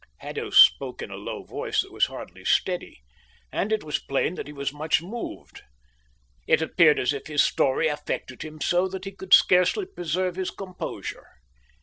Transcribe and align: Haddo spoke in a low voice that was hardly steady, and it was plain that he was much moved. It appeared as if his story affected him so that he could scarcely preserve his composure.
Haddo 0.17 0.49
spoke 0.49 1.03
in 1.03 1.11
a 1.11 1.15
low 1.15 1.43
voice 1.43 1.81
that 1.81 1.91
was 1.91 2.07
hardly 2.07 2.43
steady, 2.43 3.03
and 3.51 3.71
it 3.71 3.83
was 3.83 3.99
plain 3.99 4.33
that 4.33 4.47
he 4.47 4.51
was 4.51 4.73
much 4.73 4.99
moved. 4.99 5.61
It 6.47 6.59
appeared 6.59 6.97
as 6.97 7.13
if 7.13 7.27
his 7.27 7.43
story 7.43 7.87
affected 7.87 8.41
him 8.41 8.59
so 8.61 8.87
that 8.87 9.05
he 9.05 9.11
could 9.11 9.31
scarcely 9.35 9.85
preserve 9.85 10.37
his 10.37 10.49
composure. 10.49 11.27